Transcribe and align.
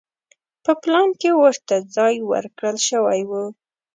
په 0.63 0.71
پلان 0.81 1.09
کې 1.19 1.29
ورته 1.41 1.75
ځای 1.95 2.15
ورکړل 2.31 2.77
شوی 2.89 3.21
و. 3.29 3.31